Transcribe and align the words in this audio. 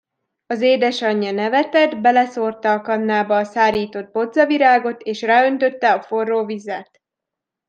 Az 0.45 0.61
édesanyja 0.61 1.31
nevetett, 1.31 1.97
beleszórta 2.01 2.71
a 2.73 2.81
kannába 2.81 3.37
a 3.37 3.43
szárított 3.43 4.11
bodzavirágot, 4.11 5.01
és 5.01 5.21
ráöntötte 5.21 5.93
a 5.93 6.01
forró 6.01 6.45
vizet. 6.45 7.01